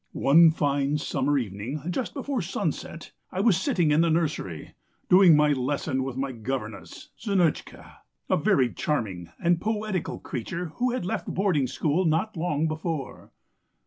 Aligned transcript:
One 0.13 0.49
fine 0.49 0.97
summer 0.97 1.37
evening, 1.37 1.79
just 1.91 2.15
before 2.15 2.41
sunset, 2.41 3.11
I 3.31 3.39
was 3.39 3.55
sitting 3.55 3.91
in 3.91 4.01
the 4.01 4.09
nursery, 4.09 4.73
doing 5.09 5.35
my 5.35 5.51
lesson 5.53 6.01
with 6.01 6.17
my 6.17 6.31
governess, 6.31 7.09
Zinotchka, 7.21 7.97
a 8.27 8.35
very 8.35 8.73
charming 8.73 9.29
and 9.39 9.61
poetical 9.61 10.17
creature 10.17 10.69
who 10.77 10.89
had 10.89 11.05
left 11.05 11.27
boarding 11.27 11.67
school 11.67 12.03
not 12.05 12.35
long 12.35 12.67
before. 12.67 13.31